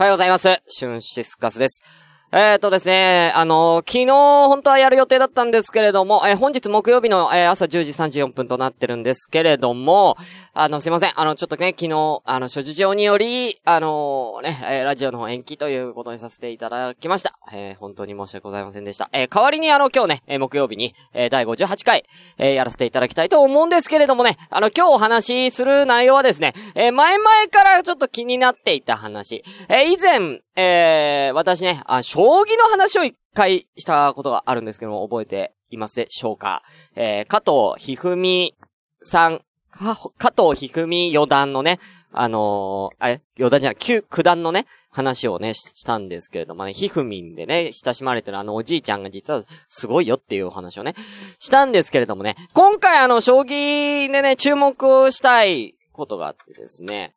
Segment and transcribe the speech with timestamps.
[0.00, 0.62] おはようございます。
[0.68, 1.82] シュンシスカスです。
[2.30, 10.14] えっ、ー、とですね、あのー、昨日本当はやる予定だったんですけれども、えー、本日木曜日の、え朝10時34分となってるんですけれども、
[10.52, 11.12] あの、すいません。
[11.18, 17.32] あの、ちょっとね、昨日、あの、諸事情により、あのね、えラジオの延期ということにさせていただきました。
[17.50, 19.08] え本当に申し訳ございませんでした。
[19.12, 22.04] え代わりにあの、今日ね、え木曜日に、え第58回、
[22.36, 36.64] えやらせていただきたいと思うんですけれどもね、あの、今日お話しする内容はですね、え前々からちょっと気になっていた話、え以前、え、私ね、あ、将棋の話を一回したことがあるんですけども、覚えていますでしょうか？
[36.96, 38.56] えー、加藤ひふみ
[39.00, 39.94] さん、加
[40.36, 41.78] 藤ひふみ四段のね、
[42.10, 43.22] あのー、あれ？
[43.36, 50.96] 四段じゃない、九、九段のね、話をね、したんですけれどもね、ひふみんでね、親しまれてるあのおじいちゃんが実はすごいよっていうお話をね、
[51.38, 57.14] したんですけれどもね、今回あの、将棋でね、注目したいことがあってですね、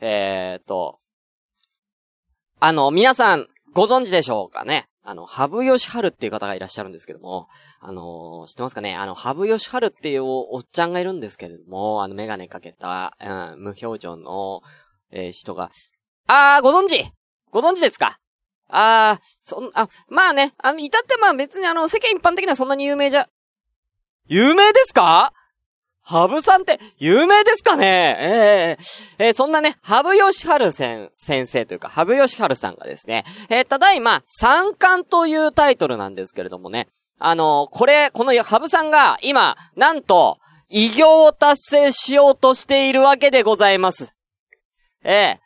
[0.00, 0.98] えー、っと、
[2.60, 4.88] あの、皆さん、ご存知でしょうかね？
[5.04, 7.48] あの、ハブヨシハルっていう方がいらっしゃるんですけども、
[7.80, 8.94] あのー、知ってますかね？
[8.96, 14.62] あの、ハブヨシハルっていうおっちゃんがいるんですけれども、あの、メガネかけた、うん、無表情の、
[15.10, 15.70] えー、人が、
[16.26, 17.02] あー、ご存知？
[17.50, 18.18] ご存知ですか？
[18.68, 23.28] あー、そん、あ、まあね、あの、至ってまあ別にあの、世間一般的にはそんなに有名じゃ、
[24.26, 25.32] 有名ですか？
[26.08, 28.16] ハブさんって有名ですかね？
[28.18, 40.38] えー、えー、そんなね、ハブヨシハル先生というか、ハブヨシハルさんがですね、えー、ただいま、三冠というタイトルなんですけれどもね、あの、これ、このハブさんが今、なんと、
[40.70, 44.14] 偉業を達成しようとしているわけでございます。
[45.04, 45.40] ええ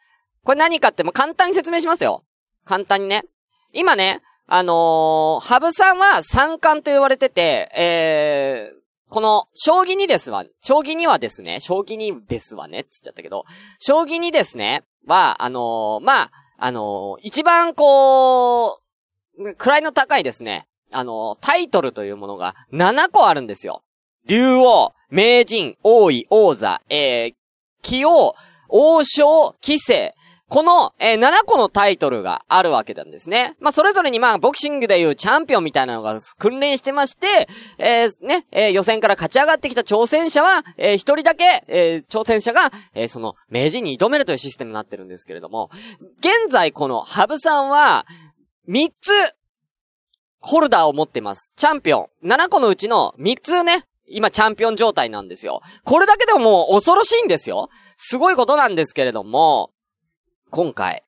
[0.45, 2.23] これ何かっても簡単に説明しますよ。
[2.65, 3.25] 簡単にね。
[3.73, 13.45] 今ね、あのー、ハブさんは三冠と言われてて、えー、この、将棋にですわ、将棋にはですね、将棋にですわね、つっちゃったけど、
[13.79, 23.83] 将棋にですね、は、あのー、まあ、あのー、一番こう、位の高いですね、あのー、タイトルというものが7個あるんですよ。
[24.27, 27.35] 竜王、名人、王位、王座、えー、
[27.83, 28.35] 棋王、
[28.71, 30.15] 王将、棋聖、
[30.53, 33.57] この、えー、7個のタイトルがあるわけなんですね。
[33.59, 37.49] まあ、それぞれにまあ、ボクシングでいうチャンピオンみたいなのが訓練してまして、
[37.79, 45.71] えー、ね、えー、予選から勝ち上がってきた挑戦者は、えー、一人だけ、えー、挑戦者が、えー、その、名人に挑めるというシステムになってるんですけれども、
[46.19, 48.05] 現在この、ハブさんは、
[48.69, 49.11] 3つ、
[50.41, 51.55] ホルダーを持ってます。
[51.57, 52.29] チャンピオン。
[52.29, 55.63] 7個のうちの3つね、今チャンピオン状態なんですよ。
[55.85, 57.71] これだけでももう恐ろしいんですよ。
[57.97, 59.71] すごいことなんですけれども、
[60.53, 61.03] 今回、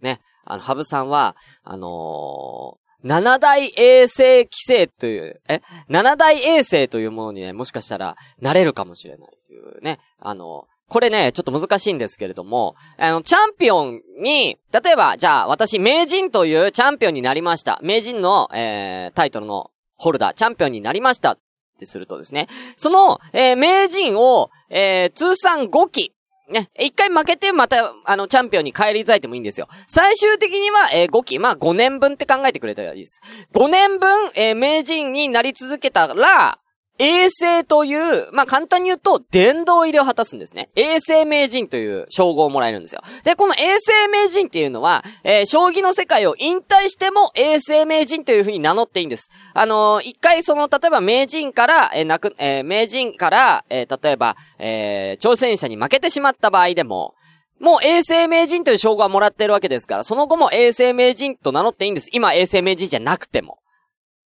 [0.00, 5.60] ね、あの、ハブさんは、あのー、七大衛星規制という、え？
[5.88, 17.80] 七大衛星というものにね、もしかしたら、なれるかもしれないというね、あのこれね、ちょっと難しいんですけれども、あの、チャンピオンに、例えば、じゃあ、私、名人というチャンピオンになりました。
[17.82, 21.38] 名人の、えー、タイトルのホルダー、チャンピオンになりましたっ
[21.78, 26.13] てするとですね、その、えー、名人を、えー、通算5期、
[26.50, 29.66] ね、一回負けてまた、あの、チャンピオンに返り咲いてもいいんですよ。
[29.86, 33.22] 最終的には、えー、5期、まあ5年分って考えてくれたらいいです。
[33.54, 36.58] 5年分、えー、名人になり続けたら、
[36.98, 40.68] 衛星という、まあ、簡単に言うと、殿堂入りを果たすんですね。
[40.76, 43.00] 衛星名人という称号をもらえるんですよ。
[43.24, 49.28] で、この衛星名人っていうのは、えー、将棋の世界を引退しても衛星名人というふうに名乗っていいんです。
[49.54, 57.14] あのー、一回その、例えば名人から、えー、なく、え、名人から、え、例えば、え、挑戦者に負けてしまった場合でも、
[57.58, 62.10] もう衛星名人という称号はもらってるわけですから、その後も衛星名人と名乗っていいんです。
[62.12, 63.58] 今衛星名人じゃなくても。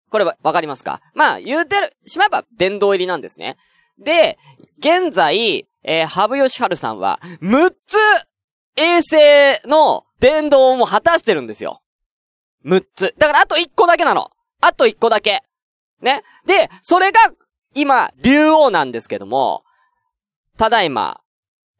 [0.09, 1.01] これは、わかりますか？
[1.13, 3.57] まあ、言うてる、しまえば、殿堂入りなんですね。
[3.99, 4.37] で、
[4.79, 7.97] 現在、えー、ハブヨシハルさんは、6つ、
[8.77, 11.81] 衛星の殿堂も果たしてるんですよ。
[12.65, 13.15] 6つ。
[13.17, 14.31] だからあと1個だけなの。
[14.61, 15.43] あと1個だけ。
[16.01, 16.23] ね。
[16.45, 17.19] で、それが、
[17.73, 19.63] 今、竜王なんですけども、
[20.57, 21.21] ただいま、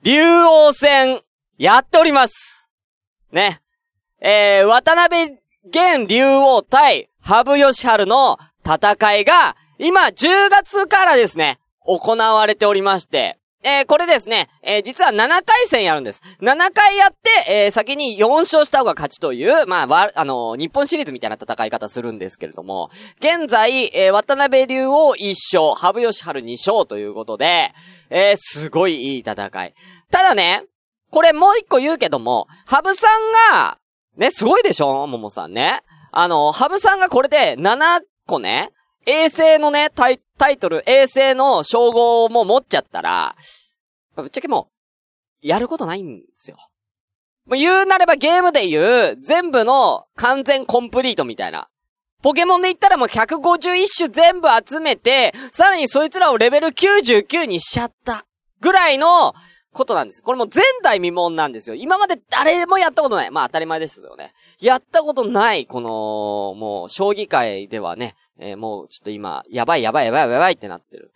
[0.04, 1.22] 竜王戦、
[1.58, 2.72] やっております。
[3.32, 3.62] ね。
[4.20, 16.22] えー、渡辺現竜王対ハブヨシハルの戦いが、今、10月からですね、行われておりまして、えー、これですね、えー、実は7回戦やるんです。
[16.42, 27.74] 7回やって、えー、先に4勝した方が勝ちという、まあ、わ、あの日本シリーズみたいな戦い方するんですけれども、現在、え渡辺竜王1勝、羽生善治2勝ということで、
[28.10, 29.34] えすごいいい戦
[29.66, 29.74] い。
[30.12, 30.64] ただね、
[31.12, 33.78] これもう一個言うけども、羽生さんが、
[34.16, 35.06] ね、すごいでしょ？
[35.08, 35.82] ももさんね。
[36.12, 38.72] あの、ハブさんがこれで7個ね、
[39.06, 43.36] 衛星のね、タイタイトル、衛星の称号も持っちゃったら、
[44.16, 44.70] ぶっちゃけも
[45.44, 46.58] う、やることないんですよ。
[47.46, 51.70] もう言うなればゲームで言う、全部の完全コンプリートみたいな。
[52.22, 58.26] ポケモンで言ったらもう151種全部集めて、さらにそいつらをレベル99にしちゃった。
[58.60, 59.34] ぐらいの、
[59.78, 60.22] ことなんです。
[60.22, 61.76] これも前代未聞なんですよ。
[61.76, 63.32] 今まで誰もやったことない。
[63.32, 64.34] まあ当たり前ですよね。
[64.60, 65.90] やったことない、この、
[66.60, 71.12] もう、将棋界ではね、えー、もうちょっと今、やばいやばいやばいやばいってなってる。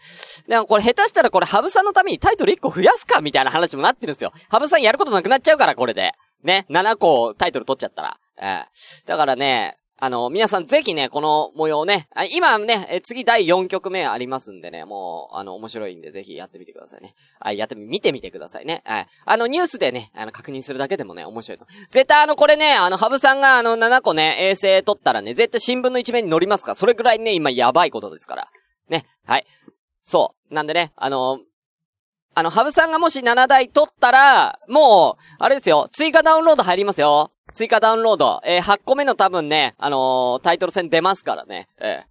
[0.48, 4.32] でもこれ下手したらこれハブさんのためにタイトル1個増やすかみたいな話もなってるんですよ。
[4.50, 6.14] ハブさんやることなくなっちゃうから、これで。
[6.44, 8.18] ね、7個タイトル取っちゃったら。
[8.42, 17.14] えー、だからね、あの、皆さんぜひね、この模様ね、今ね、え次第4曲目ありますんでね、もう、あの、面白いんでぜひやってみてくださいね。
[17.40, 18.82] はい、やってみ、見てみてくださいね。
[18.84, 19.08] はい。
[19.26, 21.68] あの、ニュースでね、あの、確認するだけでもね、面白いと。
[21.88, 28.48] 絶対あの、これね、あの、ハブさんがあの、7個ね、衛星取ったらね、絶対新聞の一面に載りますから、それぐらいね、今やばいことですから。
[28.90, 29.06] ね。
[29.28, 29.46] はい。
[30.04, 30.54] そう。
[30.54, 31.42] なんでね、あの、
[32.34, 37.31] あの、ハブさんがもし7台取ったら、もう、あれですよ、追加ダウンロード入りますよ。
[37.52, 41.68] 追加ダウンロード、えー、8個目の多分ね、あのー、タイトル戦出ますからね。
[41.80, 42.04] え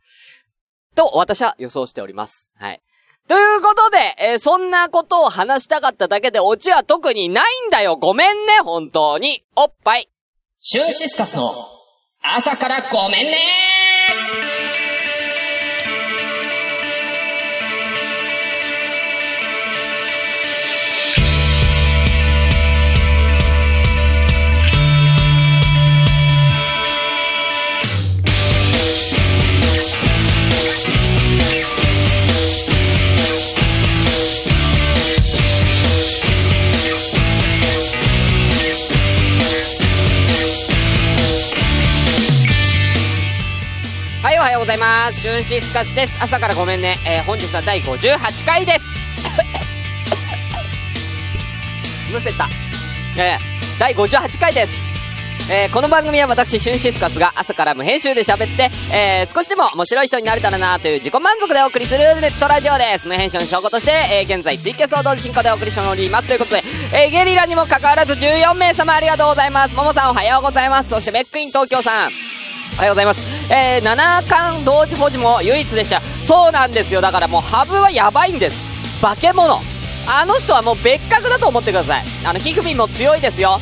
[0.95, 2.53] ー、と、私は予想しております。
[2.59, 2.81] はい。
[3.29, 7.97] ということで、えー、そんなことを話したかっただけでオチは特にないんだよ。
[7.97, 9.45] ごめんね、本当に。
[9.57, 10.09] おっぱい。
[10.59, 11.53] シューシスカスの
[12.23, 13.80] 朝からごめんね
[44.41, 45.21] おはようございます。
[45.21, 46.17] シュンシスカスです。
[46.19, 46.97] 朝からごめんね。
[47.07, 48.91] えー、本日は第58回です。
[52.11, 52.49] むせた。
[53.19, 53.39] えー、
[53.79, 54.73] 第58回です。
[55.51, 63.07] えー、この番組は私、シュンシスカスが朝から無編集で喋って、えー、少しでも面白い人になれたらなという自己満足でお送りするネットラジオです。
[63.07, 66.29] 無編集の証拠として、えー、現在ツイキャスを同時進行でお送りしております。
[66.29, 66.65] ということで、
[66.95, 69.75] えー、ゲリラにも関わらず14名様ありがとうございます。
[69.75, 70.89] ももさんおはようございます。
[70.89, 72.40] そして、メックイン東京さん。
[72.81, 73.53] おはようございます。
[73.53, 76.01] えー、七冠同時保持も唯一でした。
[76.23, 77.03] そうなんですよ。
[77.03, 78.65] だからもうハブはやばいんです。
[79.03, 79.61] 化け物。
[80.09, 82.05] あの人はもう別格だと思ってください。
[82.25, 83.61] あの、ひふみも強いですよ。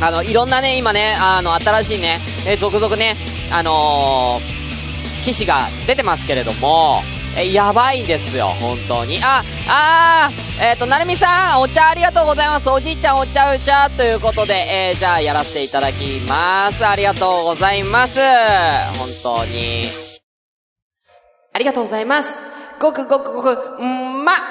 [0.00, 3.16] あの、いろんなね、今ね、あの、新しいね、えー、続々ね、
[3.52, 7.04] あのー、騎士が出てますけれども、
[7.36, 9.18] え、やばいですよ、本当に。
[9.22, 12.70] あ、あー、えっ、ー、と、なるみさん、お茶ありがとうございます。
[12.70, 16.86] おじいちゃんお茶お茶ということで、えー、じゃあやらせていただきます。
[16.86, 18.20] ありがとうございます。
[18.98, 19.88] 本当に。
[21.52, 22.42] ありがとうございます。
[22.80, 24.32] ごくごくごく、んま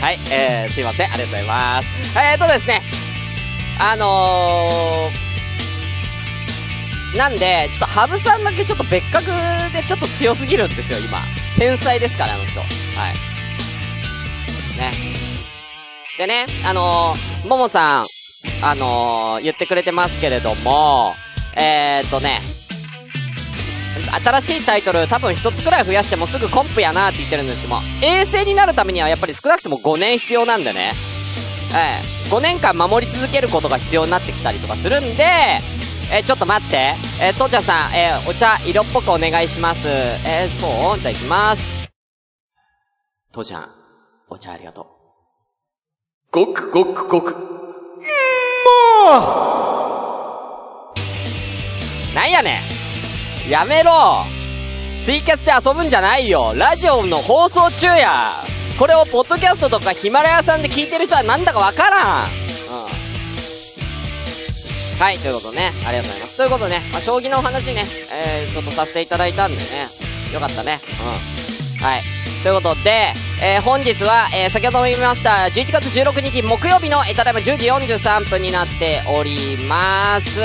[0.00, 1.12] はい、えー、すいません。
[1.12, 1.88] ありがとうございます。
[2.16, 2.82] えーとですね、
[3.80, 4.87] あのー、
[7.18, 9.26] なんで、ちょっとハブさんだけちょっと別格
[9.72, 11.18] でちょっと強すぎるんですよ、今。
[11.56, 12.60] 天才ですから、あの人。
[12.60, 12.68] はい。
[14.78, 14.92] ね。
[16.16, 18.06] でね、あのー、ももさん、
[18.62, 21.16] あのー、言ってくれてますけれども、
[21.56, 22.40] えー、っとね、
[24.22, 30.92] 新しいタイトル多分一つくらい増やしてもすぐコンプやなって言ってるんですけども、衛星になるためにはやっぱり少なくとも5年必要なんでね。
[31.74, 35.24] ええー、5年間守り続けることが必要になってきたりとかするんで、
[36.10, 36.94] えー、ちょっと待って。
[37.22, 39.86] えー、とちゃさん、えー、お茶色っぽくお願いします。
[39.88, 41.00] えー、そう？
[41.00, 41.88] じゃあ行きます。
[43.32, 43.68] とちゃん、
[44.30, 44.86] お茶ありがとう。
[46.30, 47.30] ごくごくごく。
[47.32, 47.42] んーも
[52.12, 52.60] うなんやね
[53.46, 54.24] んやめろ
[55.02, 58.32] ツイキャスで遊ぶんじゃないよラジオの放送中や
[58.78, 62.28] これをポッドキャストとかヒマラヤさんで聞いてる人はなんだかわからん
[64.98, 66.36] はい、ということでね、ありがとうございます。
[66.36, 69.64] ということでね、まあ、将棋のお話ね、えー、ちょっとさせていただいたんでね、
[70.34, 70.80] よかったね。
[71.78, 71.84] うん。
[71.84, 72.02] はい。
[72.42, 80.40] ということで、えー、本日は、えー、先ほども言いました、11月16日木曜日の、えー、ただいま10時43分になっております。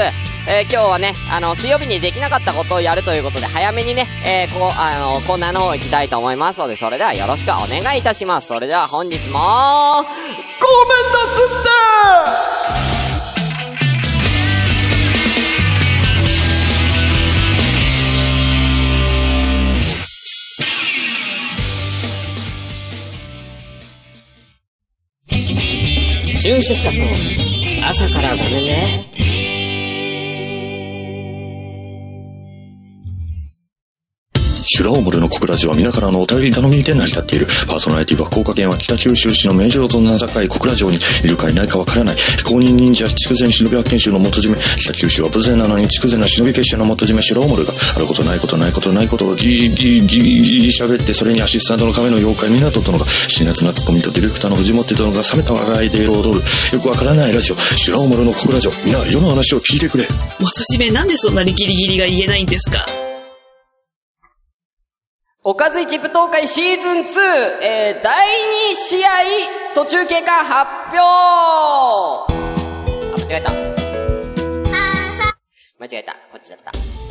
[0.48, 8.50] えー、今日はね、あの、水曜日にできなかったことをやるということで、早めにね、えー、こう、あの、コーナーの方行きたいと思いますので、それではよろしくお願いいたします。
[8.50, 10.10] それでは本日も、ごめん
[11.12, 11.42] なす
[12.84, 12.93] って
[26.44, 27.06] シュンシスカスの
[27.88, 29.33] 朝からごめんね。
[34.76, 37.46] シュラオモルの小倉寺は皆からのお便り頼みで成り立っている。
[37.68, 42.16] パーソナリティは福岡県は北九州市の名城と名高い小倉城にいるかいないかわからない。
[42.44, 44.58] 公認忍者筑前忍び発見衆の元締め。
[44.80, 56.42] 北九州は無勢なのに筑前の忍び結社の元締めシュラオモルがあることないことないことないことをギリギリギリギリ喋ってそれにアシスタントの亀の妖怪湊殿が辛辣なツッコミとディレクターの藤本殿が冷めた笑いで彩る
[56.74, 60.08] よくわからないラジオシュラオモルの小倉城皆世の話を聞いてくれ
[60.40, 62.84] 元締めなんでそんなにギリギリが言えないんですか？
[65.46, 67.04] おかずいチップ東海シーズン2、
[67.64, 68.28] えー、第
[68.72, 69.10] 2試合
[69.76, 71.02] 途中経過発表
[73.12, 73.52] あ、間違えた。
[75.80, 76.14] 間違えた。
[76.32, 77.03] こっちだった。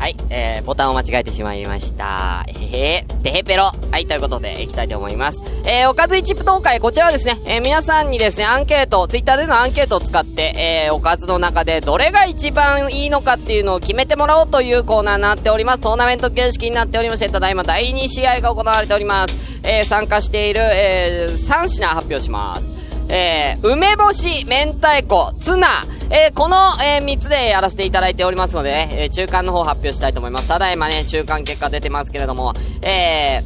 [0.00, 2.46] はい、えー、ボタンを間違えてしまいました。
[2.48, 3.64] えへへ、てへぺろ。
[3.64, 5.42] はい、ということで、いきたいと思います。
[5.66, 15.80] えー、おかずいチップ東海、こちらはですね、えー、皆さんにですね、アンケート、ツイッターでのアンケートを使って、えー、おかずの中でどれが一番いいのかっていうのを決めてもらおうというコーナーになっております。
[15.80, 19.36] トーナメント形式になっておりまして、ただいま第2試合が行われております。
[19.64, 22.89] えー、参加している、えー、3品発表します。
[23.12, 25.66] えー、梅干し、明太子、ツナ、
[26.10, 30.46] えー、この、えー、3つでやらせていただいておりますのでね、えー、中間の方発表したいと思います。
[30.46, 33.42] ただいまね、中間結果出てますけれども、え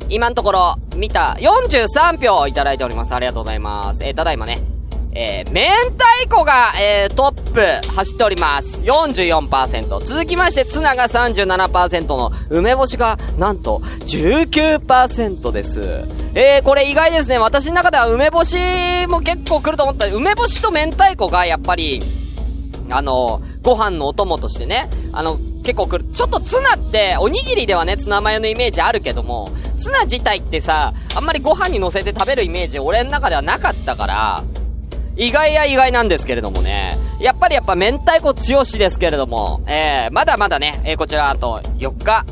[0.00, 3.14] ー、今のところ、見た、43票いただいております。
[3.14, 4.04] ありがとうございます。
[4.04, 4.62] えー、ただいまね、
[5.14, 7.60] えー、明太子が、えー、トップ、
[7.94, 8.82] 走っております。
[8.84, 10.00] 44%。
[10.00, 16.04] 続きまして、ツナが37%の、梅干しが、なんと、19%です。
[16.34, 17.38] えー、これ意外ですね。
[17.38, 18.56] 私の中では梅干し
[19.08, 20.06] も結構来ると思った。
[20.06, 22.02] 梅干しと明太子が、やっぱり、
[22.88, 26.04] あの、ご飯のお供としてね、あの、結構来る。
[26.10, 34.44] ちょっとツナって、おにぎりではね、ツナマヨのイメージあるけども、ツナ自体ってさ、あんまりご飯に乗せて食べるイメージ、俺の中ではなかったから、
[35.16, 36.98] 意外や意外なんですけれどもね。
[37.20, 42.24] やっぱりやっぱ明太子強しですけれども、えー、まだまだね、えー、こちらあと4日、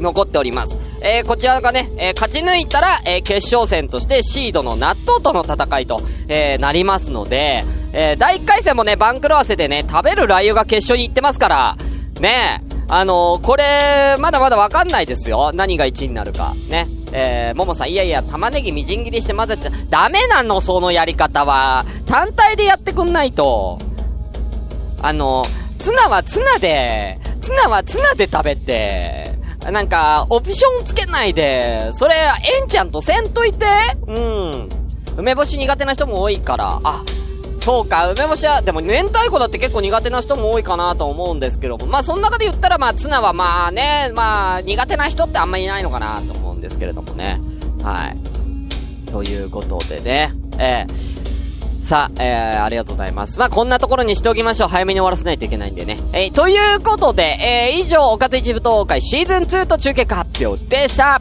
[0.00, 0.78] 残っております。
[1.00, 11.76] えー、こちらがね、えー、勝ち抜いたら、えー、決勝戦としてシードの納豆との戦いと、えー、なりますので、えー、第1回戦もね、番狂わせでね、食べるラー油が決勝に行ってますから、
[12.20, 15.52] ねえあの、これ、まだまだわかんないですよ。
[15.54, 16.54] 何が1位になるか。
[16.68, 16.88] ね。
[17.16, 21.86] えー、ももさん、いやいや、玉ねぎみじん切りして混ぜて、ダメなの、そのやり方は。
[22.06, 23.78] 単体でやってくんないと。
[25.00, 25.46] あの、
[25.78, 29.38] ツナはツナで、ツナはツナで食べて、
[29.70, 32.16] なんか、オプションつけないで、それ、
[32.60, 33.64] えんちゃんとせんといて
[34.08, 34.68] うん。
[35.16, 37.04] 梅干し苦手な人も多いから、あ、
[37.60, 47.40] そうか、梅干しは、でも明太子だって結構苦手な人も多いかなと思うんですけども、まあその中で言ったらまあツナはまあね、まあ苦手な人ってあんまりいないのかなとですけれどもね。
[47.82, 49.10] はい。
[49.10, 51.24] ということでね、えー
[51.84, 53.38] さあ、えー、ありがとうございます。
[53.38, 54.68] まあ、こんなところにしておきましょう。
[54.68, 55.98] 早めに終わらせないといけないんでね。
[56.14, 61.20] えー、ということで、えー、以上、おかず一部東海シーズン2と中結果発表でした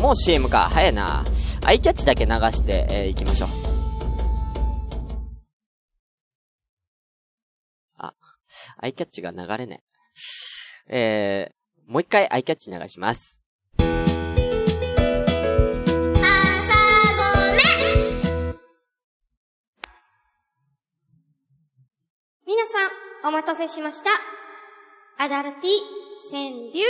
[0.00, 0.68] もう CM か。
[0.68, 1.24] 早いな。
[1.62, 3.48] アイキャッチだけ流して、えー、行きましょう。
[7.98, 8.14] あ、
[8.78, 9.80] アイキャッチが流れない。
[10.88, 13.39] えー、もう一回アイキャッチ流します。
[22.50, 22.84] 皆さ
[23.28, 24.10] ん、お待たせしました。
[25.22, 25.70] アダルティ
[26.32, 26.82] 川柳。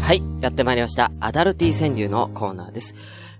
[0.00, 1.10] はい、やってまいりました。
[1.18, 2.94] アダルティ川柳のコーナーです。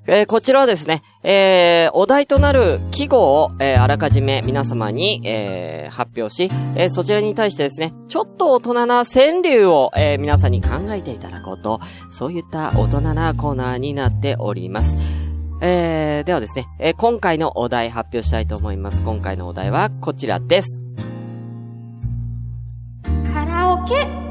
[0.06, 14.96] えー、こちらはですね、えー、お題となる記号を、えー、あらかじめ皆様に、えー、発表し、えー、そちらに対してですね、ちょっと大人な川柳を、えー、皆さんに考えていただこうと、そういった大人なコーナーになっております。
[15.62, 19.02] えー、ではですね、えー、今回のお題発表したいと思います。
[19.02, 20.82] 今回のお題はこちらです。
[23.32, 24.29] カラオケ。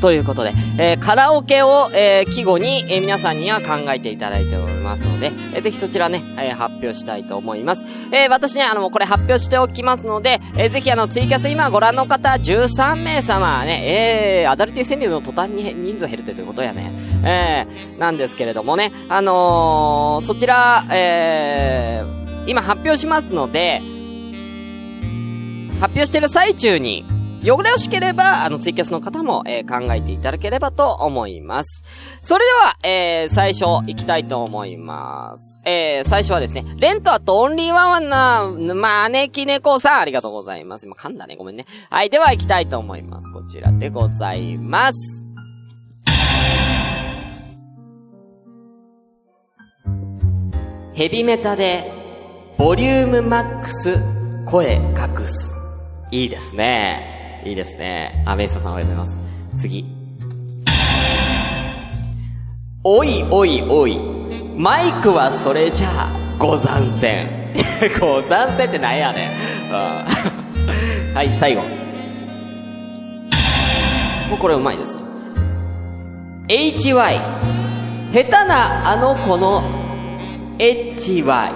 [0.00, 7.84] ということで、えー、カラオケを、えー、季語に、えー、皆さんには考えていただいておりますので、えー、ぜひそちらね、えー、発表したいと思います。
[8.12, 16.92] えー、私ね、あの、これ発表しておきますので、えー、ぜひあの、ツイキャス今ご覧の方、13名様ね、えー、アダルティ川柳の途端に人数減るってということやね。
[17.24, 23.82] えー、なんですけれどもね、あのー、そちら、えー、今発表しますので、
[25.80, 27.04] 発表してる最中に、
[27.42, 31.84] よろしければ、あの、ツイキャスの方も、えー、考えていただければと思います。
[32.20, 35.58] それでは、えー、最初、行きたいと思います。
[35.64, 40.86] えー、最初はですね、レントアットオンリーワンワンな、招き猫さん、ありがとうございます。
[40.86, 41.64] 今噛んだね、ごめんね。
[41.90, 43.30] はい、では行きたいと思います。
[43.32, 45.24] こちらでございます。
[50.94, 51.92] ヘビメタで、
[52.58, 53.96] ボリュームマックス、
[54.44, 55.54] 声隠す。
[56.10, 57.17] いいですね。
[57.48, 58.22] いいですね。
[58.26, 59.20] アメイストさんおはようございます。
[59.56, 59.86] 次。
[62.84, 63.98] おいおいおい。
[64.56, 67.54] マイクはそれじゃあ、ご残戦。
[68.00, 69.34] ご残戦ってなんやね
[69.70, 69.72] ん。
[69.72, 71.62] はい、最後。
[74.28, 75.00] もうこれうまいですよ。
[76.48, 77.18] HY。
[78.12, 79.64] 下手なあの子の
[80.58, 81.52] エッチは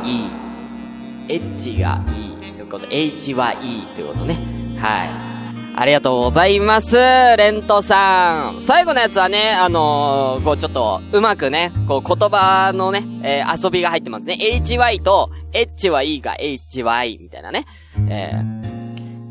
[1.29, 1.37] いい。
[1.37, 2.53] エッチがいい。
[2.55, 4.39] ということ、H はいいということね。
[4.79, 5.32] はい。
[5.75, 6.97] ありがとうございます。
[6.97, 8.61] レントさん。
[8.61, 14.37] 最後のやつはね、あのー、こうちょっと、うまくね、こう言葉のね、えー遊びが入ってますね。
[14.38, 17.64] HY と、H はいいが HY みたいなね。
[18.09, 18.62] えー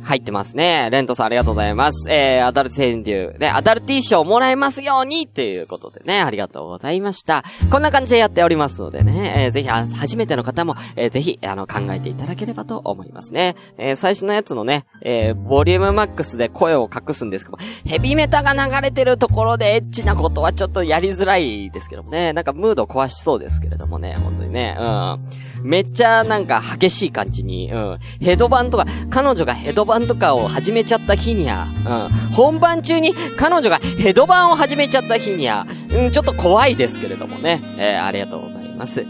[0.03, 0.89] 入ってますね。
[0.91, 2.09] レントさんありがとうございます。
[2.09, 7.43] えー、アダルト川柳、ね、アダルティー賞もらえますようにっていうことでね、ありがとうございました。
[7.69, 13.55] こんな感じでやっておりますのでね、えー、ぜひ、初めての方も、えー、ぜひ、あの、考えていただければと思いますね。
[13.77, 25.19] えー、最初のやつのね、えー、ボリュームマックスで声を隠すんですけど、ヘビメタが流れてるところでエッチなことはちょっとやりづらいですけどもね、なんかムード壊しそうですけれどもね、本当にね、うん。
[25.63, 27.99] めっちゃなんか激しい感じに、うん。
[28.19, 32.31] ヘドバンとか、彼女がヘドバンとかを始めちゃった日には、うん。
[32.31, 37.61] 本番中に彼女がヘドバンを始めちゃった日には、うん、ちょっと怖いですけれどもね。
[37.77, 39.05] えー、ありがとうございます。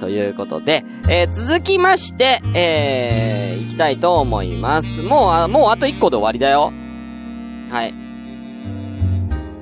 [0.00, 5.02] ということで、えー、続きまして、えー、行きたいと思います。
[5.02, 6.72] もう、あ、もうあと1個で終わりだよ。
[7.70, 7.94] はい。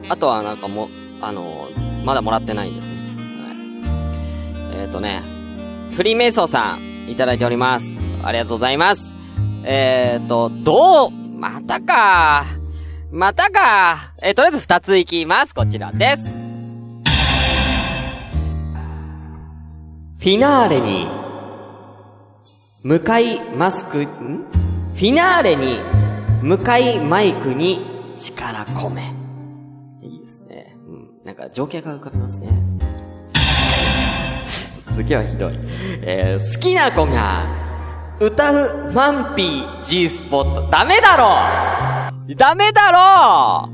[0.09, 0.89] あとはなんかもう、
[1.21, 2.95] あのーまだもらってないんですね。
[2.95, 4.81] はい。
[4.81, 5.23] えっ、ー、とね、
[5.95, 7.97] フリーメイソーさん、いただいております。
[8.23, 9.17] ありがとうございます。
[9.65, 12.45] えっ、ー、と、どう、またか。
[13.11, 14.15] またか。
[14.23, 15.55] えーとりあえず二ついきます。
[15.55, 16.39] こちらです。
[20.19, 21.07] フィナーレに、
[22.83, 24.07] 向かいマスク、ん？
[24.07, 25.81] フィナーレに、
[26.43, 29.13] 向かいマイクに力込め。
[30.01, 30.77] いいですね。
[30.87, 31.11] うん。
[31.25, 32.49] なんか情景が浮かびますね。
[34.97, 35.59] 次はひどい。
[36.03, 37.62] えー、好きな子が、
[38.23, 40.71] 歌うマンピー G スポット。
[40.71, 41.27] ダメだろ
[42.37, 43.69] ダメだろ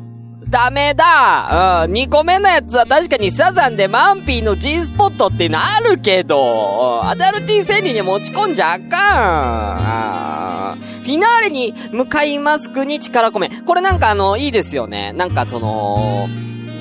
[0.49, 10.81] ダメだうん、2個目のやつは確かにサザンでマンピーの G スポットっていうのあるけど、アダルティ戦利に持ち込んじゃあかん。
[10.81, 13.51] フィナーレに向かいマスクに力込め。
[13.67, 15.13] これなんかあの、いいですよね。
[15.13, 16.27] なんかその、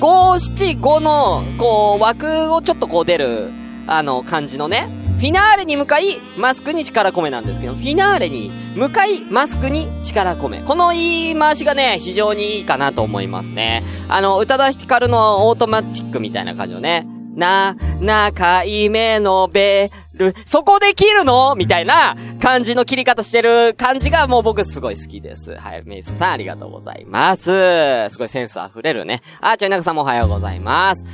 [0.00, 3.50] 7、5の、こう、枠をちょっとこう出る、
[3.86, 4.97] あの、感じのね。
[5.18, 10.62] フィナーレに向かい、マスクに力込めなんですけど、フィナーレに向かい、マスクに力込め。
[10.62, 13.82] この言い回しがね、非常にいいかなと思いますね。
[14.08, 17.04] あの、宇多田ヒカルのオートマティックみたいな感じのね。
[17.34, 25.56] な、中い目のベル、そこで切るのみたいな感じの切り方してる感じがもう僕すごい好きです。
[25.56, 28.08] はい、メイスさんありがとうございます。
[28.10, 29.20] すごいセンス溢れるね。
[29.40, 31.04] あーちゃんなかさんもおはようございます。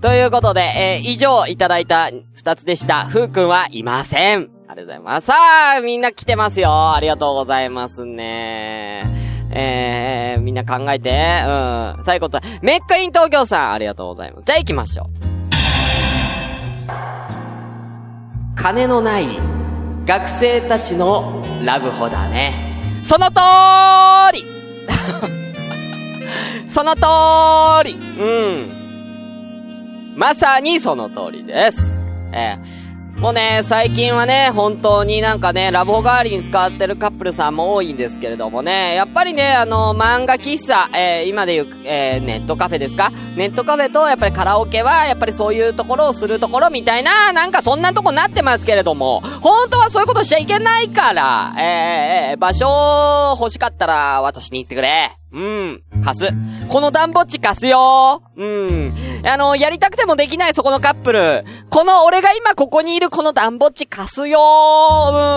[0.00, 2.10] ということで、えー以上いただいた
[2.44, 3.06] 二つでした。
[3.06, 4.50] ふうくんはいません。
[4.68, 5.26] ありがとうございます。
[5.28, 5.32] さ
[5.78, 6.92] あ、みんな来てますよ。
[6.92, 9.06] ありがとうございますね。
[9.50, 12.04] えー、みんな考えて、うん。
[12.04, 14.44] 最後と、メッカイン東京さん、ありがとうございます。
[14.44, 15.06] じゃあ行きましょう。
[18.56, 19.24] 金のない
[20.04, 23.00] 学生たちのラブホだね。
[23.02, 23.40] その通
[24.34, 24.44] り
[26.68, 27.00] その通
[27.84, 30.14] りうん。
[30.14, 32.03] まさにその通りです。
[32.34, 43.12] えーもうね、最近はね、本当になんかね、ラブホ代わりに使ってるカップルさんも多いんですけれどもね、やっぱりね、あの、漫画喫茶、えー今で言う、えーネットカフェですか？
[43.36, 51.62] ネットカフェと、やっぱりカラオケは、やっぱりそういうところをするところみたいな、なんかそんなとこなってますけれども、本当はそういうことしちゃいけないから、えー
[52.32, 52.66] えー場所
[53.38, 55.12] 欲しかったら、私に言ってくれ。
[55.34, 55.82] うん。
[56.04, 56.32] 貸す。
[56.68, 58.22] この暖房地貸すよ。
[58.36, 58.94] うん。
[59.26, 61.44] あの、やりたくてもできないそこのカップル。
[61.70, 64.38] この俺が今ここにいるこの暖房地貸すよ。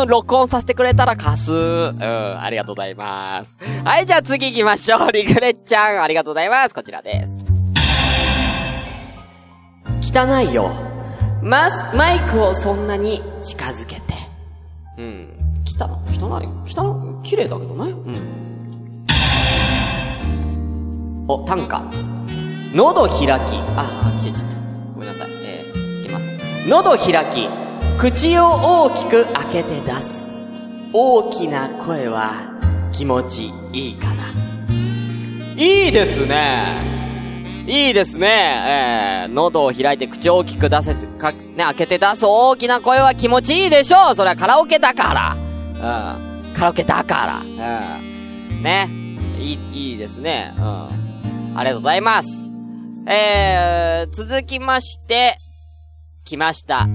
[0.04, 0.08] うん。
[0.08, 1.52] 録音させてくれたら貸す。
[1.52, 1.56] う
[1.94, 2.40] ん。
[2.40, 3.58] ありがとうございます。
[3.84, 5.12] はい、じゃあ次行きましょう。
[5.12, 6.76] リグレッちゃん、ありがとうございます。
[6.76, 7.40] こちらです。
[10.14, 10.70] 汚いよ。
[11.42, 14.02] マス、マイクをそんなに近づけて。
[15.00, 15.34] うん。
[15.66, 17.92] 汚い、汚い、汚、綺麗だけどね。
[17.92, 18.47] うん。
[21.30, 21.82] お、短歌。
[22.74, 23.28] 喉開き。
[23.28, 23.42] あ
[23.78, 24.58] あ、消えちゃった。
[24.94, 25.30] ごめんなさい。
[25.44, 26.38] えー、いきます。
[26.68, 27.50] 喉開き。
[27.98, 30.34] 口を大きく開けて出す。
[30.94, 32.30] 大きな声は
[32.94, 34.24] 気持ちいいかな。
[35.58, 37.66] いいですね。
[37.68, 39.26] いいですね。
[39.26, 45.36] えー、喉を開いて口を大きく出せて、か、ね、開けて出す大きな声は気持ちいいでしょうそれはカラオケだから。
[45.36, 46.54] うん。
[46.54, 47.40] カラオケだから。
[47.40, 48.64] うん。
[48.64, 48.90] ね。
[49.40, 50.54] いい、いいですね。
[50.58, 51.07] うん。
[51.58, 52.46] ありがとうございます。
[53.08, 55.38] えー、続きまして、
[56.24, 56.88] 来ました。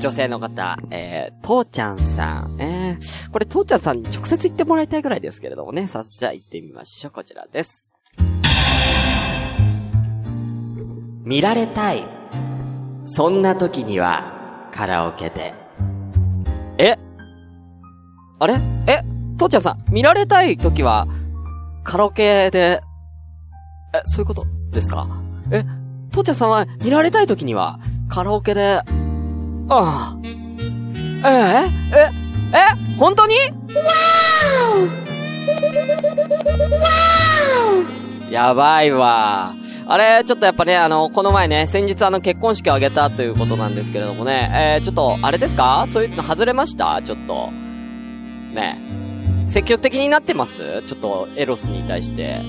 [0.00, 2.56] 女性の方、えー、父ちゃんさん。
[2.60, 5.86] えー、これ父ちゃんさんに直接言ってもらいたいぐらいですけれどもね。
[5.86, 7.12] さ、じゃあ行ってみましょう。
[7.12, 7.86] こちらです。
[11.22, 12.04] 見られたい。
[13.04, 15.54] そんな時には、カラオケで。
[16.78, 16.96] え？
[18.40, 18.54] あれ？
[18.88, 19.04] え？
[19.38, 21.06] 父ちゃんさん、見られたい時は、
[21.84, 22.80] カラオケで、
[23.94, 24.46] え、そういうこと？
[24.70, 25.06] ですか？
[25.50, 25.64] え、
[26.10, 27.78] 父ちゃんさんは見られたい時には、
[28.08, 28.84] カラオケで、あ
[29.68, 30.16] あ。
[30.24, 30.32] ええ
[31.94, 33.34] ええ本当に？
[33.34, 39.54] わーやばいわ。
[39.86, 45.84] あれ、ちょっとやっぱね、あの、この前ね、先日あの結婚式を挙げたということなんですけれどもね、えー、ちょっと、あれですか？
[45.86, 47.02] そういうの外れました？
[47.02, 47.50] ちょっと。
[47.50, 48.80] ね。
[49.46, 50.82] 積極的になってます？
[50.82, 52.40] ちょっと、エロスに対して。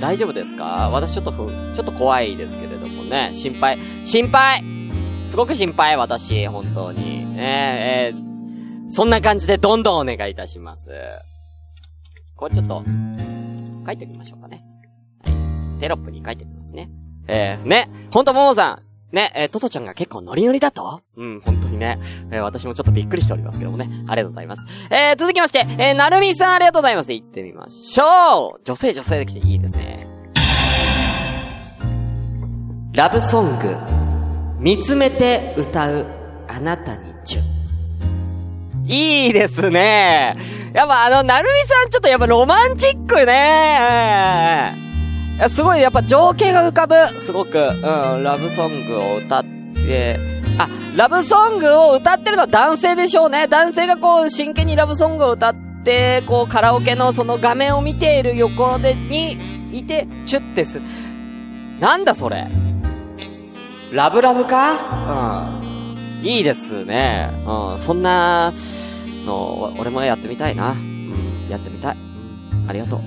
[0.00, 0.90] 大丈夫ですか？
[0.90, 3.30] 私ちょっとふ、ちょっと怖いですけれどもね。
[3.32, 3.78] 心配。
[4.04, 4.62] 心配
[5.26, 7.26] すごく心配、私、本当に。
[7.36, 10.90] えー、えー、そんな感じでどんどんお願いいたします。
[12.36, 12.84] これちょっと、
[13.84, 14.64] 書いておきましょうかね。
[15.24, 15.30] は
[15.76, 15.80] い。
[15.80, 16.88] テロップに書いておきますね。
[17.26, 21.00] えー、ね、ほんとももさん、ね、えー、トトちゃんが結構ノリノリだと？
[21.16, 21.98] うん、本当にね。
[22.30, 23.88] えー、私もちょっとびっくりしておりますけどもね。
[24.06, 24.64] ありがとうございます。
[24.90, 27.12] えー、続きまして、えー、なるみさんありがとうございます。
[27.12, 30.06] 行ってみましょう女性女性で来ていいですね。
[32.92, 33.76] ラブソング、
[34.58, 36.06] 見つめて歌う
[36.48, 37.40] あなたにチュ
[38.88, 40.36] いいですね。
[40.74, 44.87] やっぱあの、なるみさんちょっとやっぱロマンチックね。
[45.38, 46.94] やすごいやっぱ情景が浮かぶ。
[47.18, 47.58] すごく。
[47.58, 50.18] うん、ラブソングを歌って、
[50.58, 53.46] あ、ラブソングを歌ってるのは男性でしょうね。
[53.46, 60.82] 男性がこう、真剣にラブソングを歌って、こう、カラオケのその画面を見ている横で、に、いて、チュッてす。
[61.78, 62.48] なんだそれ。
[63.92, 64.72] ラブラブか？
[66.20, 66.24] うん。
[66.24, 67.30] いいですね。
[67.46, 67.78] うん。
[67.78, 68.52] そんな
[69.24, 70.72] の、俺もやってみたいな。
[70.72, 71.46] うん。
[71.48, 71.96] やってみたい。
[72.66, 73.00] ありがとう。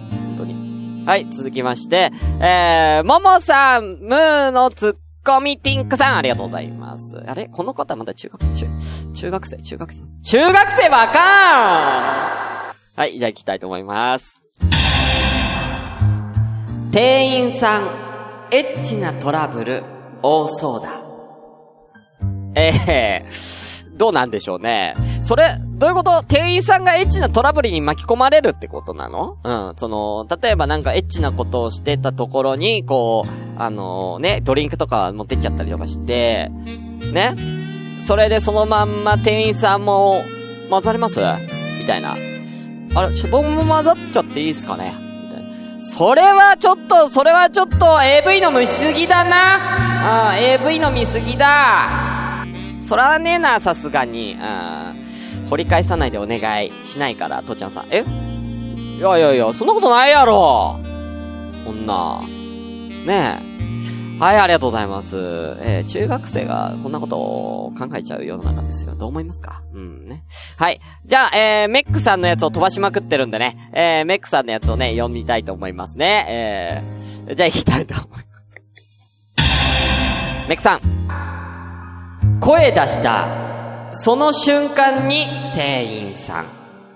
[1.06, 1.28] はい。
[1.32, 7.22] 続きまして、えー、ももさん、ムーのツッコミティンクさん、ありがとうございます。
[7.28, 7.48] あれ？
[7.48, 8.68] この方まだ中学、中、
[9.14, 10.04] 中学生、中学生？
[10.24, 13.18] 中学生ばかーはい。
[13.18, 14.46] じゃあ行きたいと思います。
[16.92, 17.84] 店員さん、
[18.52, 19.84] エッチなトラブル、
[20.22, 20.90] 多そうだ。
[22.54, 24.96] ええー、どうなんでしょうね。
[25.22, 26.24] それ、どういうこと？
[26.24, 29.38] 店員さんがエッチなトラブルに巻き込まれるってことなの？
[29.44, 29.74] うん。
[29.78, 36.50] その、例えばなんかエッチなことをしてたところに、こう、あのー、ね、ドリンクとか持ってっちゃったりとかして、
[37.14, 37.36] ね？
[38.00, 40.24] それでそのまんま店員さんも
[40.70, 41.20] 混ざります？
[41.80, 42.14] みたいな。
[42.14, 42.18] あ
[43.04, 44.96] れ、僕も混ざっちゃっていいですかね？
[45.26, 50.32] みたいなそれはちょっと、それはちょっと AV の見すぎだな。
[50.32, 52.11] うん、AV の見すぎだ。
[52.82, 54.34] そらねえな、さすがに。
[54.34, 55.48] うん。
[55.50, 57.88] 掘り返さないでお願いしないから、とちゃんさん。
[57.92, 58.06] え？
[58.98, 60.80] いやいやいや、そんなことないやろ。
[61.66, 62.22] 女。
[63.06, 63.52] ねえ。
[64.20, 65.18] はい、ありがとうございます。
[65.62, 68.96] えー、中学生がこんなことを考えちゃう世の中ですよ。
[68.96, 69.64] どう思いますか？
[69.74, 70.24] うんね。
[70.58, 70.80] はい。
[71.04, 76.84] じゃあ、えー、メックさんのやつを飛ばしまくってるんでね、えー、メックさんのやつをね、読みたいと思いますね。
[77.28, 78.26] えー、じゃあ行きたいと思います。
[80.48, 81.01] メックさん。
[82.42, 83.28] 声出した、
[83.92, 86.48] その瞬間に店員さん。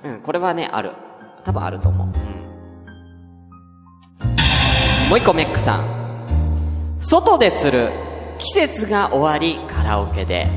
[0.04, 0.92] うん、これはね、ある。
[1.44, 2.08] 多分あると思う。
[2.08, 2.10] う
[4.26, 5.10] ん。
[5.10, 6.98] もう一個メックさん。
[7.00, 7.92] 外でする
[8.40, 10.48] 季節が終わりカラオケで。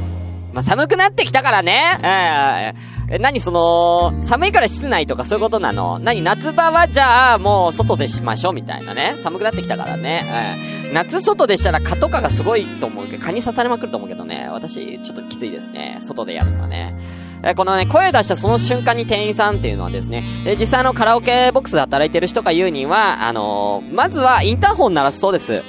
[0.54, 1.98] まあ、寒くなってきたからね。
[2.02, 5.98] えー、え何その、寒いから室内とかそういうことなの？
[5.98, 9.14] 何夏場はじゃあもう外でしましょうみたいなね。
[9.16, 10.58] 寒くなってきたからね。
[10.84, 14.48] えー、夏外でしたら蚊とかがすごいと思うけど、蚊に刺されまくると思うけどね。
[14.50, 15.96] 私、ちょっときついですね。
[16.00, 16.94] 外でやるのはね。
[17.42, 25.62] え、このね、声出したその瞬間に店員さんっていうのはですね、え実際のカラオケボックスで働いてる人が言うには、あのまずはインターホン鳴らすそうです。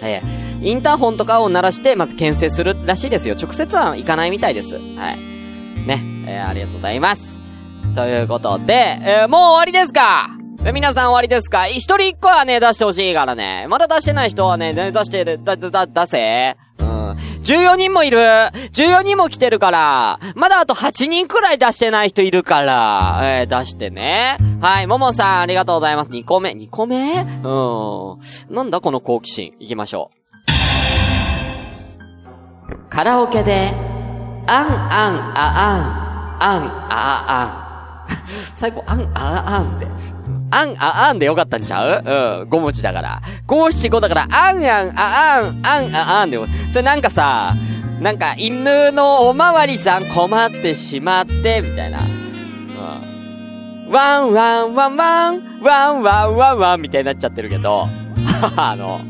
[0.00, 3.34] えー、インターホンとかを鳴らして、まず牽制するらしいですよ。
[3.34, 4.76] 直接は行かないみたいです。
[4.78, 5.36] はい。
[6.26, 7.40] えー、ありがとうございます。
[7.94, 10.28] ということで、えー、もう終わりですか？
[10.72, 11.66] 皆さん終わりですか？
[11.68, 13.66] 一人一個はね、出してほしいからね。
[13.68, 16.56] まだ出してない人はね、出して、だ、だ、出せ。
[16.78, 16.86] うん。
[17.46, 24.36] 14人もいる !14 人も来てるからまだあと8人くらい出してない人いるからえー、出してね。
[24.60, 26.10] はい、ももさんありがとうございます。
[26.10, 27.12] 2個目 ?2 個目？
[27.12, 28.54] うん。
[28.54, 29.52] なんだこの好奇心？
[29.60, 30.16] 行きましょう。
[32.90, 33.70] カラオケで、
[34.48, 36.05] あんあんああん、
[36.40, 37.66] あんあああん。
[38.54, 39.86] 最後、あんあああんって。
[40.50, 42.02] あんああんでよかったんちゃう？
[42.04, 43.20] うん、5文字だから。
[43.46, 44.64] 5七5だから、あんあん
[44.96, 46.38] ああん、あんああんで。
[46.70, 47.54] それなんかさ、
[48.00, 52.00] なんか犬のおまわりさん困ってしまって、みたいな。
[52.00, 53.88] うん。
[53.90, 57.88] ワンワンワンワン、ワンワンワンワンみたいになっちゃってるけど、
[58.56, 59.00] あの、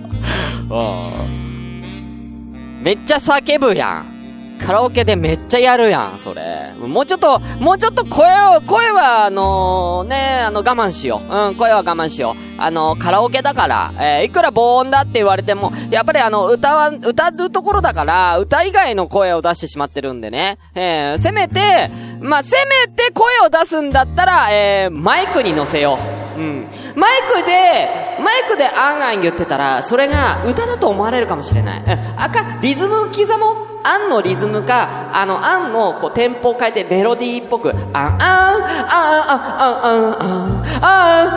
[0.71, 0.75] う
[1.23, 2.83] ん。
[2.83, 4.16] めっちゃ叫ぶやん。
[4.59, 6.73] カラオケでめっちゃやるやん、それ。
[6.79, 10.17] もうちょっと、もうちょっと声を、声はあのー、ね、
[10.47, 11.49] あの我慢しよう。
[11.49, 12.61] うん、声は我慢しよう。
[12.61, 20.59] あのー、カラオケだから、えー、いくら防音だって言われても、やっぱりあの、歌わ、歌うところだから、歌以外の声を出してしまってるんでね。
[20.75, 21.91] えー、せめて、
[22.21, 26.16] まあ、せめて声を出すんだったら、えー、マイクに乗せよう。
[26.37, 26.69] うん。
[26.95, 27.89] マイクで、
[28.23, 31.83] マイクであんあん言ってたら、それが歌だと思われるかもしれない。
[32.17, 33.67] 赤、リズム刻も？
[33.89, 38.63] あんのリズムか、あの、あんの、こう、テンポを変えてメロディーっぽく、あん、あん、あん、あん、
[39.07, 41.33] あん、あん、あん、あん、あ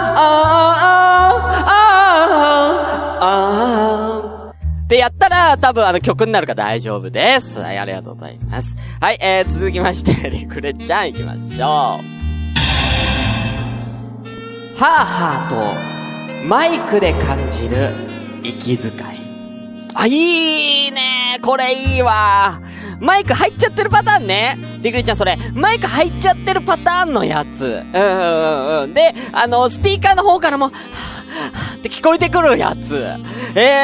[1.21, 1.59] ん、
[3.19, 7.59] あん、あん、ってやったら、多分あの曲になるから大丈夫です。
[7.59, 8.75] はい、ありがとうございます。
[8.99, 12.28] はい、えー、続きまして、リクレちゃん行きましょう。
[14.79, 17.93] はぁはぁと、マイクで感じる
[18.43, 18.93] 息遣い。
[19.93, 22.61] あ、いいねこれいいわ
[23.01, 24.57] マイク入っちゃってるパターンね。
[24.81, 27.65] りくりちゃんそれ、マイク入っちゃってるパターンのやつ。
[27.65, 28.93] うんうんうん。
[28.93, 33.05] で、あの、スピーカーの方からも、はぁ、って聞こえてくるやつ。
[33.55, 33.81] ええ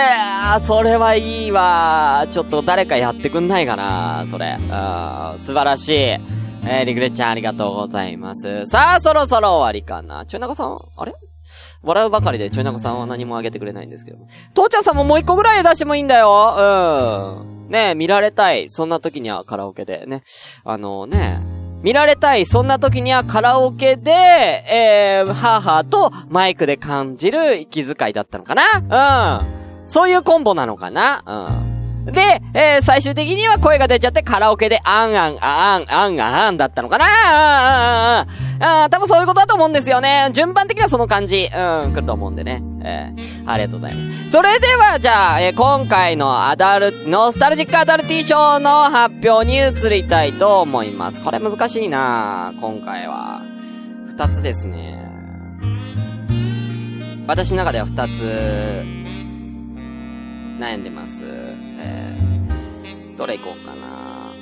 [0.58, 4.58] ー、それはいいわちょっと誰かやってくんないかなそれ。
[4.60, 6.45] うん、素晴らしい。
[6.68, 8.66] えー、リグレッちゃんありがとうございます。
[8.68, 10.26] さあ、そろそろ終わりかな。
[10.26, 11.14] ちょいなかさん、あれ？
[11.84, 14.18] 笑うばかりでちょいなこさんは何もあげてくれないんですけど。
[14.56, 16.56] 父ちゃんさんももう一個ぐらい出してもいいんだよ。
[16.58, 17.70] うん。
[17.70, 18.70] ねえ見られたい。
[18.70, 20.24] そんな時にはカラオケでね。
[20.64, 21.40] あのね、
[21.84, 22.48] 見られたい。
[22.48, 29.88] そんな時にはカラオケで、えー、母とマイクで感じる息遣いだったのかなうん。
[29.88, 31.75] そういうコンボなのかなうん。
[32.06, 37.06] で、えー、最終的には声が出ちゃってカラオケであんあん、あん、あん、あんだったのかな？
[37.08, 38.26] あ
[38.60, 40.30] あ多分そういうことだと思うんですよね。
[40.32, 42.62] 順番的にはその感じ、うん、来ると思うんでね。
[42.84, 44.30] えー、ありがとうございます。
[44.30, 51.22] それでは、じゃあ、えー、今回のアダル、ノスタルジックアダルティ賞の発表に移りたいと思います。
[51.22, 53.42] これ難しいな今回は。
[54.08, 55.04] 二つですね。
[57.28, 58.84] 私の中では二つ、
[60.60, 61.24] 悩んでます。
[63.16, 64.34] えー、どれ行こうかな。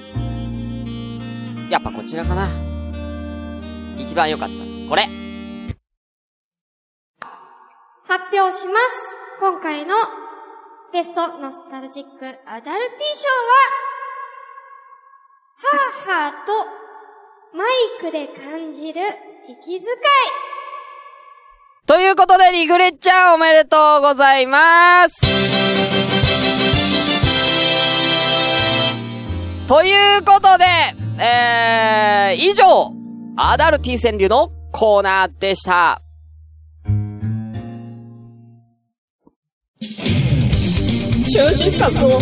[1.70, 2.50] やっぱこちらかな。
[3.98, 4.56] 一番良かった。
[4.90, 5.04] これ。
[8.06, 9.16] 発表します。
[9.40, 9.96] 今回の
[10.92, 12.10] ベストノスタルジック
[12.46, 13.54] アダルティ賞は、
[15.58, 16.32] はーはー
[17.52, 19.02] とマイクで感じる
[19.48, 19.84] 息遣い。
[21.86, 25.63] ということで、リグレッちゃんおめでとうございます
[29.68, 30.66] ということで、
[31.24, 32.92] えー、以上、
[33.38, 36.02] アダルティ川柳のコーナーでした。
[39.80, 42.20] シューシスカスの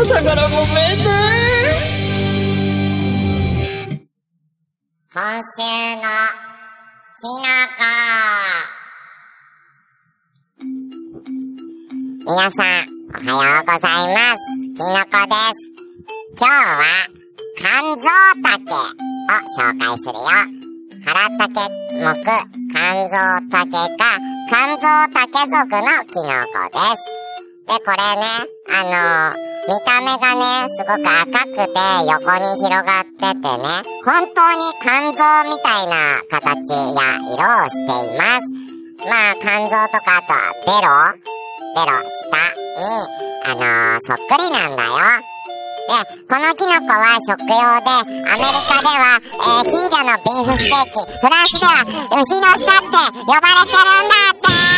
[0.00, 1.04] 朝からごめんね。
[5.12, 5.62] 今週
[5.96, 6.02] の
[7.20, 7.44] きの
[7.76, 7.84] こ。
[12.26, 14.40] 皆さん、おはようございます。
[14.74, 15.34] きのこで
[15.68, 15.73] す。
[16.36, 16.82] 今日は、
[17.56, 18.10] 肝臓
[18.42, 18.82] 竹を
[19.54, 20.26] 紹介するよ。
[21.06, 21.46] 腹竹
[21.94, 22.10] 目、
[22.74, 24.18] 肝臓竹か、
[24.50, 27.14] 肝臓竹族のキノコです。
[27.68, 28.26] で、これね、
[28.66, 30.42] あのー、見た目がね、
[30.74, 31.78] すごく赤くて
[32.10, 33.62] 横に広がっててね、
[34.04, 38.50] 本当に肝臓みたいな形や色をしています。
[39.06, 41.22] まあ、肝臓とかあとはベロ
[41.76, 42.34] ベロ下
[42.80, 42.90] に、
[43.44, 45.33] あのー、そっくりなんだよ。
[45.84, 45.92] で、
[46.28, 51.84] このキノコは食用で、アメリカでは、えー、貧者のビーフステーキ、フランスでは
[52.22, 54.73] 牛の舌って呼ばれてるんだって。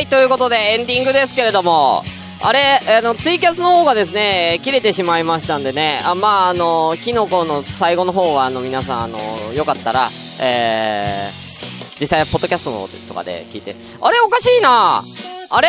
[0.00, 2.02] はい、ということでエンディングですけれども、
[2.40, 9.18] あれ、あの、ツイキャスの方がですね、切れてしまいましたんでね、あまあ、あの、キノコの最後の方は、あの、皆さん、あの、
[9.52, 10.08] よかったら、
[10.40, 15.04] えー、実際、ポッドキャストのとかで聞いて、あれおかしいな
[15.50, 15.68] あれ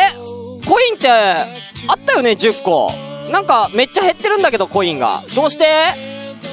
[0.66, 1.46] コインって、あ
[1.92, 2.90] ったよね、10個。
[3.30, 5.24] なんか、めっちゃ減ってるんだけど、コインが。
[5.36, 5.66] どうして？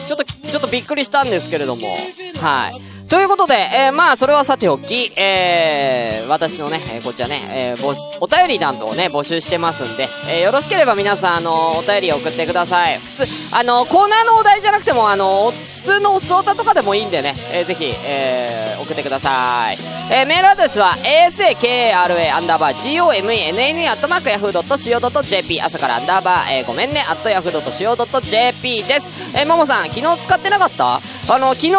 [0.05, 1.95] ちょっと、ちょっとびっくりしたんですけれども。
[2.41, 2.88] はい。
[3.09, 12.99] ということで、えー、まあ、それはさておき、えー、私のね、えーこちらね、えー、ぼ、お便りなんとをね、募集してますんで、えー、よろしければ皆さん、あのお便り送ってください。
[12.99, 19.77] 普通、あのコーナーのお題じゃなくても、あの普通のおつおたとかでもいいんでね、えー、ぜひ、えー、送ってください。
[20.13, 20.95] えー、メールアドレスは、
[21.27, 29.09] asakara アンダーバー gomenne アットマークヤフー .co.jp 朝からアンダーバー、えー、ごめんね、アットヤフー .co.jp です。
[29.35, 30.97] えー、ももさん、昨日使ってなかった？
[30.97, 31.01] あ
[31.39, 31.73] の、昨日、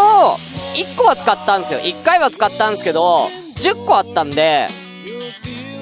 [0.74, 1.80] 1個は使ったんですよ。
[1.80, 4.68] 1回は使ったんですけど、10個あったんで、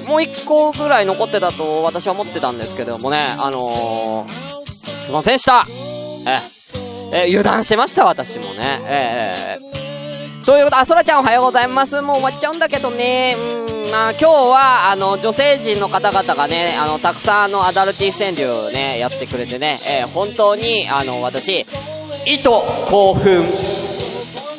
[0.07, 5.67] もう1個ぐらい残ってたと私は思ってたんですけどもね、あのー、すいませんでした
[7.13, 8.81] え、え、油断してました、私もね。
[8.85, 9.69] ええ
[10.49, 12.01] ということ、あ、そらちゃんおはようございます。
[12.01, 13.37] もう終わっちゃうんだけどね。
[13.39, 21.67] うん、まあ今日は、あの、女性陣の方々がね、あの、たくさんあの、アダルティ川柳ね、やってくれてね、えー本当に、あの、私、
[22.25, 22.49] 意図
[22.87, 23.45] 興奮。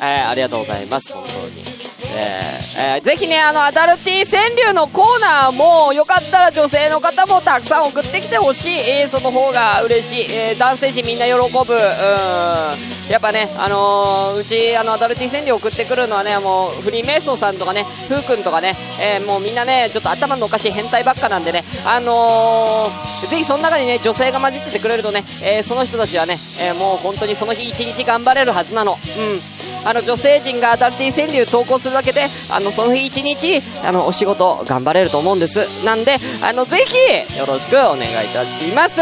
[0.00, 1.64] えーありがとうございます、本当に。
[2.12, 8.78] えーえーぜひね、あの、アダルティ川柳のコーナーも、よかったら女性の方もたくさん送ってきてほしい。
[8.78, 10.32] えーその方が嬉しい。
[10.32, 11.38] えー男性陣みんな喜ぶ。
[11.74, 13.10] うん。
[13.10, 28.92] やっぱね、あのーうち、あの、アダルティ川柳送ってくるのはね、もう、フリーメイソーさんとかね、ふうくんとかね、えーもうみんなね、ちょっと頭のおかしい変態ばっかなんでね、あのーぜひその中にね、女性が混じっててくれるとね、えーその人たちはね、えーもう本当にその日一日頑張れるはずなの。
[29.16, 29.59] うん。
[29.84, 35.66] あの女性陣がアダルティ川柳投稿するだけであのその日一日あのお仕事頑張れると思うんです。
[35.84, 39.00] なんであのぜひよろしくお願いいたします。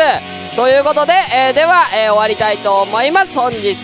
[0.57, 3.39] ということで、えーでは、えー終わりたいと思います。
[3.39, 3.77] 本日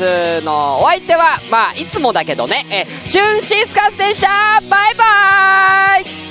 [0.44, 4.28] のお相手はまあいつもだけどね、えーシュンシスカスでした。
[4.68, 6.23] バイバーイ。